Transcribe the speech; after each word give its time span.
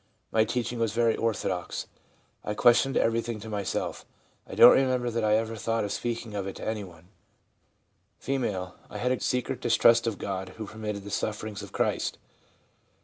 My 0.31 0.45
teach 0.45 0.73
ing 0.73 0.79
was 0.79 0.93
very 0.93 1.15
orthodox; 1.15 1.85
I 2.43 2.55
questioned 2.55 2.97
everything 2.97 3.39
to 3.41 3.49
myself; 3.51 4.03
I 4.47 4.55
don't 4.55 4.73
remember 4.73 5.11
that 5.11 5.23
I 5.23 5.35
ever 5.35 5.55
thought 5.55 5.83
of 5.83 5.91
speak 5.91 6.25
ing 6.25 6.33
of 6.33 6.47
it 6.47 6.55
to 6.55 6.67
anyone/ 6.67 7.09
F.' 8.19 8.73
I 8.89 8.97
had 8.97 9.11
a 9.11 9.19
secret 9.19 9.61
distrust 9.61 10.07
of 10.07 10.17
God 10.17 10.53
who 10.57 10.65
permitted 10.65 11.03
the 11.03 11.11
sufferings 11.11 11.61
of 11.61 11.71
Christ.' 11.71 12.17